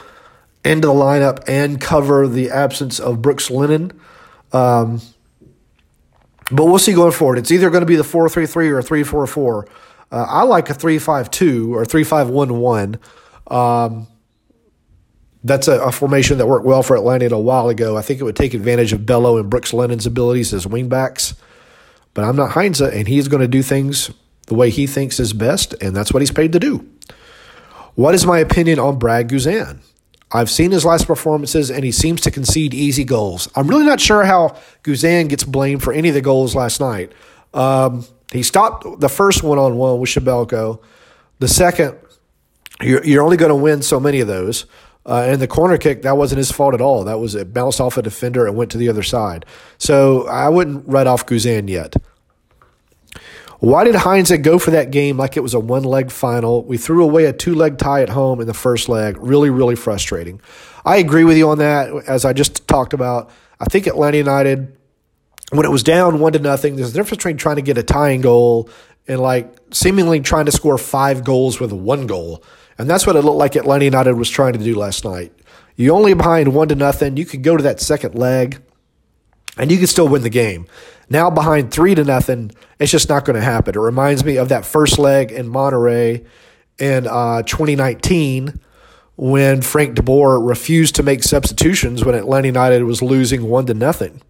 into 0.66 0.88
the 0.88 0.94
lineup 0.94 1.44
and 1.48 1.80
cover 1.80 2.28
the 2.28 2.50
absence 2.50 3.00
of 3.00 3.22
Brooks 3.22 3.50
Lennon. 3.50 3.98
Um, 4.52 5.02
but 6.52 6.66
we'll 6.66 6.80
see 6.80 6.94
going 6.94 7.12
forward. 7.12 7.38
It's 7.38 7.52
either 7.52 7.70
going 7.70 7.82
to 7.82 7.88
be 7.88 7.96
the 7.96 8.04
4 8.04 8.30
3 8.30 8.46
3 8.46 8.70
or 8.70 8.82
3 8.82 9.04
4 9.04 9.28
4. 9.28 9.68
Uh, 10.10 10.26
I 10.28 10.44
like 10.44 10.70
a 10.70 10.74
3 10.74 11.00
5 11.00 11.32
2 11.32 11.76
or 11.76 11.86
3 11.86 12.04
5 12.04 12.30
1 12.30 12.60
1. 12.60 13.00
That's 15.48 15.68
a, 15.68 15.80
a, 15.80 15.92
formation 15.92 16.38
that 16.38 16.48
worked 16.48 16.66
well 16.66 16.84
for 16.84 16.96
Atlanta 16.96 17.34
a 17.34 17.40
while 17.40 17.70
ago. 17.70 17.98
I 17.98 18.02
think 18.02 18.20
it 18.20 18.24
would 18.24 18.36
take 18.36 18.54
advantage 18.54 18.94
of 18.94 19.06
Bello 19.06 19.38
and 19.38 19.50
Brooks 19.50 19.74
Lennon's 19.74 20.06
abilities 20.06 20.54
as 20.54 20.66
wingbacks. 20.66 21.36
But 22.14 22.24
I'm 22.26 22.36
not 22.36 22.52
Heinze, 22.52 22.82
and 22.82 23.08
he's 23.08 23.28
going 23.28 23.42
to 23.42 23.48
do 23.48 23.62
things 23.62 24.12
the 24.48 24.56
way 24.56 24.70
he 24.70 24.88
thinks 24.88 25.20
is 25.20 25.34
best, 25.34 25.74
and 25.82 25.96
that's 25.96 26.12
what 26.12 26.22
he's 26.22 26.32
paid 26.32 26.54
to 26.54 26.60
do. 26.60 26.88
What 27.96 28.14
is 28.16 28.26
my 28.26 28.40
opinion 28.40 28.80
on 28.80 29.00
Brad 29.00 29.30
Guzan? 29.30 29.80
I've 30.32 30.50
seen 30.50 30.72
his 30.72 30.84
last 30.84 31.08
performances, 31.08 31.72
and 31.72 31.86
he 31.86 31.92
seems 31.92 32.22
to 32.22 32.32
concede 32.32 32.74
easy 32.74 33.04
goals. 33.04 33.50
I'm 33.56 33.68
really 33.68 33.86
not 33.86 34.02
sure 34.02 34.26
how 34.26 34.58
Guzan 34.84 35.30
gets 35.30 35.44
blamed 35.44 35.84
for 35.84 35.94
any 35.94 36.10
of 36.10 36.16
the 36.16 36.22
goals 36.22 36.56
last 36.56 36.80
night. 36.80 37.12
Um, 37.54 38.06
he 38.34 38.44
stopped 38.44 39.00
the 39.00 39.10
first 39.10 39.42
one 39.44 39.58
on 39.58 39.78
one 39.78 40.00
with 40.00 40.10
Przybyłko. 40.10 40.84
The 41.40 41.48
second, 41.48 41.98
you're, 42.82 43.04
you're 43.06 43.24
only 43.24 43.38
going 43.38 43.50
to 43.50 43.56
win 43.56 43.82
so 43.82 44.00
many 44.00 44.20
of 44.20 44.28
those. 44.28 44.66
Uh, 45.08 45.26
and 45.26 45.42
the 45.42 45.48
corner 45.48 45.78
kick, 45.78 46.02
that 46.02 46.18
wasn't 46.18 46.38
his 46.38 46.52
fault 46.52 46.74
at 46.74 46.82
all. 46.82 47.06
That 47.06 47.20
was 47.20 47.34
it 47.34 47.54
bounced 47.54 47.80
off 47.80 47.98
a 47.98 48.02
defender 48.02 48.46
and 48.46 48.58
went 48.58 48.72
to 48.72 48.78
the 48.78 48.90
other 48.90 49.04
side. 49.04 49.46
So 49.78 50.28
I 50.28 50.50
wouldn't 50.50 50.86
write 50.86 51.08
off 51.08 51.26
Guzan 51.26 51.70
yet. 51.70 51.96
Why 53.60 53.86
did 53.86 53.96
Heinze 53.96 54.38
go 54.40 54.60
for 54.60 54.72
that 54.72 54.92
game 54.92 55.18
like 55.18 55.36
it 55.36 55.40
was 55.40 55.54
a 55.54 55.60
one 55.60 55.84
leg 55.84 56.12
final? 56.12 56.64
We 56.64 56.78
threw 56.78 57.04
away 57.04 57.26
a 57.26 57.34
two 57.34 57.56
leg 57.56 57.78
tie 57.78 58.04
at 58.04 58.10
home 58.10 58.40
in 58.40 58.48
the 58.48 58.54
first 58.54 58.88
leg. 58.90 59.18
Really, 59.20 59.50
really 59.50 59.76
frustrating. 59.76 60.42
I 60.86 60.98
agree 60.98 61.24
with 61.24 61.38
you 61.38 61.50
on 61.50 61.58
that. 61.58 61.90
As 62.08 62.24
I 62.24 62.34
just 62.34 62.68
talked 62.68 62.94
about, 62.94 63.32
I 63.60 63.66
think 63.66 63.88
Atlanta 63.88 64.18
United, 64.18 64.78
when 65.52 65.66
it 65.66 65.72
was 65.72 65.82
down 65.82 66.20
one 66.20 66.34
to 66.34 66.40
nothing, 66.40 66.76
there's 66.76 66.92
a 66.92 66.94
difference 66.94 67.18
between 67.18 67.38
trying 67.38 67.56
to 67.56 67.62
get 67.64 67.78
a 67.78 67.84
tying 67.84 68.22
goal 68.22 68.70
and 69.08 69.20
like 69.20 69.52
seemingly 69.72 70.20
trying 70.20 70.46
to 70.46 70.52
score 70.52 70.78
five 70.78 71.24
goals 71.24 71.60
with 71.60 71.72
one 71.72 72.08
goal. 72.08 72.44
And 72.78 72.90
that's 72.90 73.08
what 73.08 73.16
it 73.16 73.22
looked 73.24 73.38
like 73.38 73.56
Atlanta 73.56 73.86
United 73.86 74.14
was 74.14 74.30
trying 74.30 74.54
to 74.54 74.60
do 74.60 74.76
last 74.76 75.04
night. 75.04 75.34
You 75.76 75.94
only 75.94 76.14
behind 76.14 76.54
one 76.54 76.68
to 76.70 76.76
nothing. 76.76 77.18
You 77.18 77.26
could 77.26 77.44
go 77.44 77.58
to 77.58 77.64
that 77.64 77.80
second 77.80 78.16
leg 78.16 78.62
and 79.58 79.72
you 79.72 79.78
could 79.78 79.90
still 79.90 80.08
win 80.08 80.24
the 80.24 80.30
game. 80.30 80.68
Now 81.10 81.30
behind 81.30 81.72
three 81.72 81.96
to 81.96 82.04
nothing, 82.04 82.52
it's 82.80 82.92
just 82.92 83.10
not 83.10 83.26
going 83.26 83.36
to 83.36 83.42
happen. 83.42 83.76
It 83.76 83.80
reminds 83.80 84.26
me 84.26 84.38
of 84.38 84.50
that 84.50 84.66
first 84.66 85.00
leg 85.00 85.32
in 85.32 85.48
Monterrey 85.48 86.26
in 86.78 87.08
uh, 87.08 87.44
2019 87.44 88.60
when 89.16 89.62
Frank 89.62 89.96
DeBoer 89.96 90.48
refused 90.48 90.96
to 90.96 91.04
make 91.04 91.24
substitutions 91.24 92.06
when 92.06 92.14
Atlanta 92.14 92.48
United 92.48 92.84
was 92.84 93.02
losing 93.02 93.44
one 93.50 93.66
to 93.66 93.74
nothing. 93.74 94.22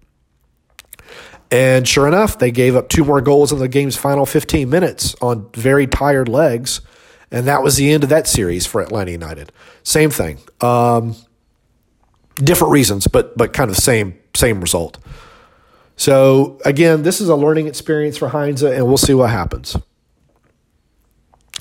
And 1.49 1.87
sure 1.87 2.07
enough, 2.07 2.37
they 2.37 2.51
gave 2.51 2.75
up 2.75 2.89
two 2.89 3.03
more 3.03 3.21
goals 3.21 3.51
in 3.51 3.59
the 3.59 3.67
game's 3.67 3.95
final 3.95 4.25
15 4.25 4.69
minutes 4.69 5.15
on 5.21 5.49
very 5.53 5.87
tired 5.87 6.27
legs. 6.27 6.81
And 7.31 7.45
that 7.47 7.61
was 7.61 7.75
the 7.75 7.91
end 7.91 8.03
of 8.03 8.09
that 8.09 8.27
series 8.27 8.65
for 8.65 8.81
Atlanta 8.81 9.11
United. 9.11 9.51
Same 9.83 10.09
thing. 10.09 10.39
Um, 10.61 11.15
different 12.35 12.71
reasons, 12.71 13.07
but 13.07 13.37
but 13.37 13.53
kind 13.53 13.69
of 13.69 13.77
same 13.77 14.17
same 14.35 14.61
result. 14.61 14.97
So 15.97 16.59
again, 16.63 17.03
this 17.03 17.19
is 17.19 17.27
a 17.27 17.35
learning 17.35 17.67
experience 17.67 18.17
for 18.17 18.29
Heinze, 18.29 18.63
and 18.63 18.85
we'll 18.87 18.97
see 18.97 19.13
what 19.13 19.29
happens. 19.29 19.75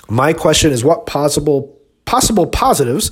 My 0.09 0.33
question 0.33 0.71
is, 0.71 0.85
what 0.85 1.07
possible 1.07 1.77
possible 2.05 2.47
positives 2.47 3.11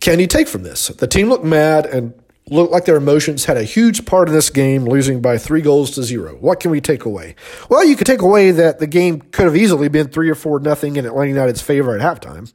can 0.00 0.20
you 0.20 0.26
take 0.26 0.48
from 0.48 0.62
this? 0.62 0.88
The 0.88 1.06
team 1.06 1.28
looked 1.28 1.44
mad 1.44 1.86
and 1.86 2.12
looked 2.50 2.72
like 2.72 2.84
their 2.84 2.96
emotions 2.96 3.44
had 3.44 3.56
a 3.56 3.62
huge 3.62 4.04
part 4.04 4.28
in 4.28 4.34
this 4.34 4.50
game, 4.50 4.84
losing 4.84 5.20
by 5.20 5.38
three 5.38 5.62
goals 5.62 5.92
to 5.92 6.02
zero. 6.02 6.34
What 6.34 6.60
can 6.60 6.70
we 6.70 6.80
take 6.80 7.04
away? 7.04 7.36
Well, 7.68 7.84
you 7.84 7.96
could 7.96 8.06
take 8.06 8.22
away 8.22 8.50
that 8.50 8.78
the 8.78 8.86
game 8.86 9.20
could 9.20 9.46
have 9.46 9.56
easily 9.56 9.88
been 9.88 10.08
three 10.08 10.28
or 10.28 10.34
four 10.34 10.58
nothing 10.60 10.98
and 10.98 11.06
it 11.06 11.10
in 11.10 11.12
Atlanta 11.12 11.30
United's 11.30 11.62
favor 11.62 11.96
at 11.96 12.00
halftime. 12.00 12.52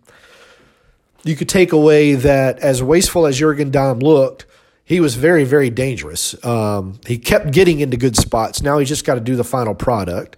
You 1.24 1.36
could 1.36 1.50
take 1.50 1.72
away 1.72 2.13
that 2.13 2.60
as 2.60 2.84
wasteful 2.84 3.25
as 3.25 3.38
Jurgen 3.38 3.72
Damm 3.72 4.00
looked, 4.00 4.46
he 4.86 5.00
was 5.00 5.15
very, 5.15 5.44
very 5.44 5.70
dangerous. 5.70 6.44
Um, 6.46 7.00
he 7.06 7.17
kept 7.17 7.51
getting 7.51 7.79
into 7.79 7.98
good 7.98 8.15
spots. 8.15 8.62
Now 8.62 8.77
he's 8.77 8.88
just 8.88 9.03
got 9.03 9.15
to 9.15 9.22
do 9.22 9.36
the 9.36 9.44
final 9.44 9.75
product. 9.75 10.38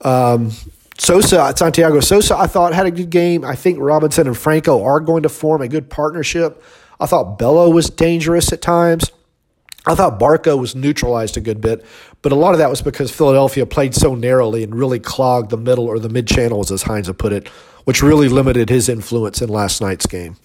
Um, 0.00 0.52
Sosa, 0.96 1.52
Santiago 1.56 2.00
Sosa, 2.00 2.36
I 2.36 2.46
thought 2.46 2.72
had 2.72 2.86
a 2.86 2.90
good 2.90 3.10
game. 3.10 3.44
I 3.44 3.54
think 3.54 3.78
Robinson 3.78 4.26
and 4.26 4.36
Franco 4.36 4.82
are 4.82 5.00
going 5.00 5.22
to 5.22 5.28
form 5.28 5.62
a 5.62 5.68
good 5.68 5.90
partnership. 5.90 6.62
I 7.00 7.06
thought 7.06 7.38
Bello 7.38 7.70
was 7.70 7.90
dangerous 7.90 8.52
at 8.52 8.60
times. 8.60 9.10
I 9.86 9.94
thought 9.94 10.18
Barco 10.18 10.58
was 10.58 10.74
neutralized 10.74 11.36
a 11.36 11.40
good 11.40 11.60
bit, 11.60 11.84
but 12.20 12.32
a 12.32 12.34
lot 12.34 12.52
of 12.52 12.58
that 12.58 12.68
was 12.68 12.82
because 12.82 13.10
Philadelphia 13.10 13.64
played 13.64 13.94
so 13.94 14.14
narrowly 14.14 14.62
and 14.62 14.74
really 14.74 14.98
clogged 14.98 15.50
the 15.50 15.56
middle 15.56 15.86
or 15.86 15.98
the 15.98 16.08
mid 16.08 16.26
channels, 16.26 16.70
as 16.70 16.82
Heinze 16.82 17.10
put 17.12 17.32
it, 17.32 17.48
which 17.84 18.02
really 18.02 18.28
limited 18.28 18.68
his 18.68 18.88
influence 18.88 19.40
in 19.40 19.48
last 19.48 19.80
night's 19.80 20.06
game. 20.06 20.36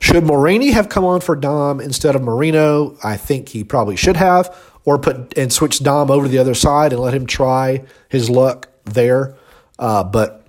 Should 0.00 0.24
Morini 0.24 0.72
have 0.72 0.88
come 0.88 1.04
on 1.04 1.20
for 1.20 1.36
Damm 1.36 1.80
instead 1.80 2.16
of 2.16 2.22
Moreno? 2.22 2.96
I 3.04 3.16
think 3.16 3.50
he 3.50 3.62
probably 3.62 3.94
should 3.94 4.16
have, 4.16 4.52
or 4.84 4.98
put 4.98 5.38
and 5.38 5.52
switch 5.52 5.78
Damm 5.80 6.10
over 6.10 6.26
to 6.26 6.28
the 6.28 6.38
other 6.38 6.54
side 6.54 6.92
and 6.92 7.00
let 7.00 7.14
him 7.14 7.26
try 7.26 7.84
his 8.08 8.28
luck 8.28 8.68
there. 8.84 9.36
Uh, 9.78 10.02
but 10.02 10.44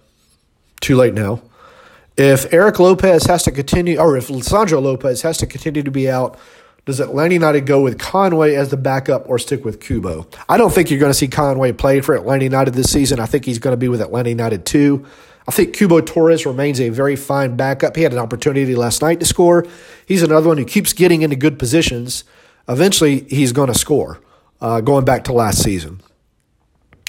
too 0.82 0.96
late 0.96 1.13
now. 1.13 1.44
If 2.15 2.53
Eric 2.53 2.79
Lopez 2.79 3.25
has 3.25 3.43
to 3.43 3.51
continue, 3.51 3.98
or 3.98 4.15
if 4.17 4.27
Lisandro 4.27 4.82
Lopez 4.82 5.24
has 5.24 5.38
to 5.39 5.48
continue 5.48 5.82
to 5.82 5.91
be 5.91 6.10
out, 6.10 6.38
does 6.86 7.00
Atlanta 7.00 7.34
United 7.34 7.65
go 7.65 7.82
with 7.82 7.98
Conway 7.98 8.55
as 8.55 8.70
the 8.70 8.77
backup 8.77 9.27
or 9.27 9.39
stick 9.39 9.65
with 9.65 9.79
Cubo? 9.79 10.32
I 10.48 10.58
don't 10.58 10.72
think 10.72 10.91
you're 10.91 11.00
going 11.00 11.12
to 11.12 11.17
see 11.17 11.27
Conway 11.27 11.72
play 11.72 12.01
for 12.01 12.13
Atlanta 12.13 12.43
United 12.43 12.74
this 12.75 12.91
season. 12.91 13.20
I 13.20 13.25
think 13.25 13.46
he's 13.46 13.58
going 13.58 13.74
to 13.74 13.77
be 13.77 13.88
with 13.88 14.01
Atlanta 14.01 14.29
United 14.29 14.65
too. 14.65 15.05
I 15.48 15.51
think 15.51 15.75
Cubo 15.75 16.05
Torres 16.05 16.46
remains 16.46 16.79
a 16.79 16.89
very 16.89 17.15
fine 17.15 17.55
backup. 17.55 17.96
He 17.96 18.03
had 18.03 18.13
an 18.13 18.20
opportunity 18.20 18.75
last 18.75 19.01
night 19.01 19.20
to 19.20 19.25
score. 19.25 19.65
He's 20.05 20.24
another 20.24 20.50
one 20.50 20.58
who 20.58 20.65
keeps 20.65 20.93
getting 20.93 21.22
into 21.22 21.36
good 21.36 21.58
positions. 21.58 22.25
Eventually, 22.67 23.22
he's 23.29 23.51
going 23.51 23.72
to 23.72 23.77
score, 23.77 24.22
uh, 24.62 24.82
going 24.82 25.03
back 25.03 25.24
to 25.25 25.34
last 25.34 25.63
season. 25.63 26.01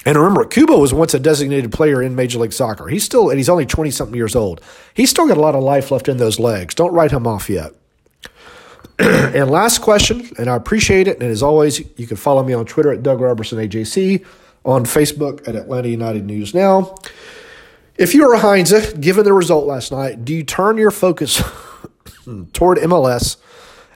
And 0.05 0.17
remember, 0.17 0.45
Cubo 0.45 0.79
was 0.79 0.93
once 0.93 1.15
a 1.15 1.19
designated 1.19 1.71
player 1.71 2.01
in 2.01 2.15
Major 2.15 2.37
League 2.37 2.53
Soccer. 2.53 2.87
He's 2.87 3.03
still, 3.03 3.29
and 3.29 3.37
he's 3.37 3.49
only 3.49 3.65
20 3.65 3.89
something 3.89 4.15
years 4.15 4.35
old. 4.35 4.61
He's 4.93 5.09
still 5.09 5.27
got 5.27 5.37
a 5.37 5.41
lot 5.41 5.55
of 5.55 5.63
life 5.63 5.89
left 5.89 6.07
in 6.07 6.17
those 6.17 6.39
legs. 6.39 6.75
Don't 6.75 6.93
write 6.93 7.11
him 7.11 7.25
off 7.25 7.49
yet. 7.49 7.73
and 8.99 9.49
last 9.49 9.81
question, 9.81 10.29
and 10.37 10.47
I 10.47 10.55
appreciate 10.55 11.07
it. 11.07 11.19
And 11.19 11.31
as 11.31 11.41
always, 11.41 11.79
you 11.97 12.05
can 12.05 12.17
follow 12.17 12.43
me 12.43 12.53
on 12.53 12.65
Twitter 12.65 12.93
at 12.93 13.01
Doug 13.01 13.19
Robertson 13.19 13.57
AJC, 13.57 14.23
on 14.63 14.85
Facebook 14.85 15.47
at 15.47 15.55
Atlanta 15.55 15.89
United 15.89 16.23
News 16.23 16.53
Now. 16.53 16.95
If 17.97 18.13
you 18.13 18.29
are 18.29 18.33
a 18.33 18.39
Heinze, 18.39 18.93
given 18.93 19.23
the 19.23 19.33
result 19.33 19.65
last 19.65 19.91
night, 19.91 20.23
do 20.23 20.33
you 20.33 20.43
turn 20.43 20.77
your 20.77 20.91
focus 20.91 21.41
toward 22.53 22.77
MLS 22.79 23.37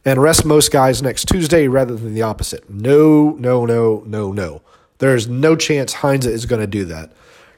and 0.06 0.22
rest 0.22 0.44
most 0.44 0.72
guys 0.72 1.04
next 1.04 1.28
Tuesday 1.28 1.68
rather 1.68 1.96
than 1.96 2.14
the 2.14 2.22
opposite? 2.22 2.68
No, 2.70 3.32
no, 3.32 3.66
no, 3.66 4.04
no, 4.08 4.32
no. 4.32 4.62
There's 5.00 5.28
no 5.28 5.56
chance 5.56 5.94
Heinze 5.94 6.26
is 6.26 6.46
going 6.46 6.62
to 6.62 6.68
do 6.68 6.86
that. 6.86 7.12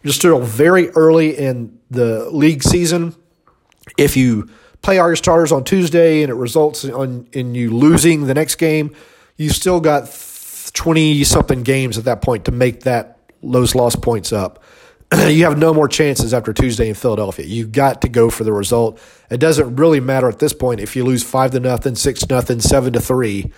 You're 0.04 0.14
still 0.14 0.40
very 0.40 0.90
early 0.92 1.38
in 1.38 1.80
the 1.92 2.30
league 2.30 2.64
season. 2.64 3.16
If 3.98 4.16
you 4.18 4.50
play 4.82 4.98
all 4.98 5.08
your 5.08 5.16
starters 5.16 5.52
on 5.52 5.64
Tuesday 5.64 6.24
and 6.24 6.32
it 6.32 6.36
results 6.36 6.86
on, 6.86 7.28
in 7.34 7.54
you 7.54 7.72
losing 7.72 8.26
the 8.26 8.34
next 8.34 8.56
game, 8.56 8.96
you've 9.38 9.56
still 9.56 9.80
got 9.80 10.10
20 10.74 11.24
something 11.24 11.64
games 11.64 11.98
at 11.98 12.06
that 12.06 12.22
point 12.22 12.46
to 12.46 12.52
make 12.52 12.82
that 12.82 13.18
those 13.44 13.76
lost 13.76 14.02
points 14.02 14.32
up. 14.32 14.64
you 15.28 15.44
have 15.44 15.58
no 15.58 15.74
more 15.74 15.88
chances 15.88 16.34
after 16.34 16.54
Tuesday 16.54 16.88
in 16.88 16.96
Philadelphia. 16.96 17.46
You've 17.46 17.72
got 17.72 18.02
to 18.02 18.10
go 18.10 18.30
for 18.30 18.44
the 18.44 18.54
result. 18.54 19.00
It 19.30 19.40
doesn't 19.40 19.76
really 19.76 20.00
matter 20.00 20.30
at 20.30 20.40
this 20.40 20.54
point 20.54 20.80
if 20.80 20.96
you 20.96 21.04
lose 21.04 21.24
five 21.24 21.52
to 21.52 21.60
nothing, 21.60 21.96
six 21.96 22.22
to 22.22 22.34
nothing, 22.34 22.62
seven 22.62 22.94
to 22.94 23.02
three. 23.02 23.52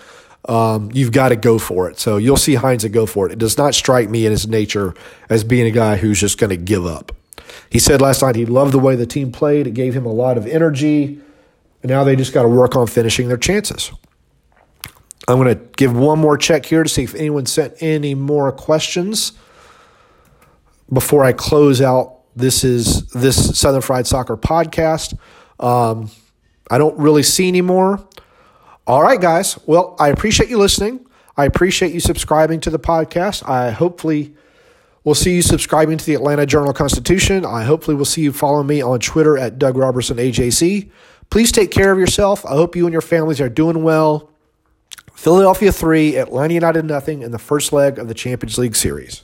Um, 0.47 0.89
you've 0.93 1.11
got 1.11 1.29
to 1.29 1.35
go 1.35 1.57
for 1.57 1.89
it. 1.89 1.99
So 1.99 2.17
you'll 2.17 2.37
see 2.37 2.55
Heinze 2.55 2.85
go 2.85 3.05
for 3.05 3.27
it. 3.27 3.31
It 3.31 3.39
does 3.39 3.57
not 3.57 3.73
strike 3.73 4.09
me 4.09 4.25
in 4.25 4.31
his 4.31 4.47
nature 4.47 4.93
as 5.29 5.43
being 5.43 5.65
a 5.65 5.71
guy 5.71 5.95
who's 5.95 6.19
just 6.19 6.37
going 6.37 6.49
to 6.49 6.57
give 6.57 6.85
up. 6.85 7.13
He 7.69 7.79
said 7.79 8.01
last 8.01 8.21
night 8.21 8.35
he 8.35 8.45
loved 8.45 8.73
the 8.73 8.79
way 8.79 8.95
the 8.95 9.05
team 9.05 9.31
played. 9.31 9.67
It 9.67 9.73
gave 9.73 9.93
him 9.93 10.05
a 10.05 10.11
lot 10.11 10.37
of 10.37 10.45
energy. 10.45 11.19
And 11.81 11.89
now 11.89 12.03
they 12.03 12.15
just 12.15 12.33
got 12.33 12.43
to 12.43 12.49
work 12.49 12.75
on 12.75 12.87
finishing 12.87 13.27
their 13.27 13.37
chances. 13.37 13.91
I'm 15.27 15.37
going 15.37 15.57
to 15.57 15.63
give 15.77 15.95
one 15.95 16.19
more 16.19 16.37
check 16.37 16.65
here 16.65 16.83
to 16.83 16.89
see 16.89 17.03
if 17.03 17.15
anyone 17.15 17.45
sent 17.45 17.75
any 17.79 18.13
more 18.13 18.51
questions 18.51 19.31
before 20.91 21.23
I 21.23 21.31
close 21.31 21.81
out. 21.81 22.19
This 22.35 22.63
is 22.63 23.07
this 23.11 23.57
Southern 23.57 23.81
Fried 23.81 24.07
Soccer 24.07 24.35
podcast. 24.35 25.17
Um, 25.59 26.09
I 26.69 26.77
don't 26.77 26.97
really 26.97 27.23
see 27.23 27.47
any 27.47 27.61
more. 27.61 28.05
All 28.85 29.01
right, 29.01 29.19
guys. 29.19 29.57
Well, 29.65 29.95
I 29.99 30.09
appreciate 30.09 30.49
you 30.49 30.57
listening. 30.57 31.05
I 31.37 31.45
appreciate 31.45 31.93
you 31.93 31.99
subscribing 31.99 32.59
to 32.61 32.69
the 32.69 32.79
podcast. 32.79 33.47
I 33.47 33.71
hopefully 33.71 34.35
will 35.03 35.15
see 35.15 35.35
you 35.35 35.41
subscribing 35.41 35.97
to 35.97 36.05
the 36.05 36.13
Atlanta 36.15 36.45
Journal 36.45 36.73
Constitution. 36.73 37.45
I 37.45 37.63
hopefully 37.63 37.95
will 37.95 38.05
see 38.05 38.21
you 38.21 38.33
following 38.33 38.67
me 38.67 38.81
on 38.81 38.99
Twitter 38.99 39.37
at 39.37 39.57
Doug 39.57 39.77
Robertson 39.77 40.17
AJC. 40.17 40.91
Please 41.29 41.51
take 41.51 41.71
care 41.71 41.91
of 41.91 41.97
yourself. 41.97 42.45
I 42.45 42.51
hope 42.51 42.75
you 42.75 42.85
and 42.85 42.93
your 42.93 43.01
families 43.01 43.41
are 43.41 43.49
doing 43.49 43.83
well. 43.83 44.29
Philadelphia 45.13 45.71
3, 45.71 46.17
Atlanta 46.17 46.53
United 46.53 46.85
nothing 46.85 47.21
in 47.21 47.31
the 47.31 47.39
first 47.39 47.71
leg 47.71 47.97
of 47.97 48.07
the 48.07 48.13
Champions 48.13 48.57
League 48.57 48.75
series. 48.75 49.23